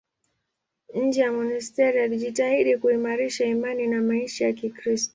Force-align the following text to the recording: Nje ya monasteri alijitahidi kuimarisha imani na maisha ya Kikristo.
Nje 0.95 1.21
ya 1.21 1.31
monasteri 1.31 1.99
alijitahidi 1.99 2.77
kuimarisha 2.77 3.45
imani 3.45 3.87
na 3.87 4.01
maisha 4.01 4.45
ya 4.45 4.53
Kikristo. 4.53 5.09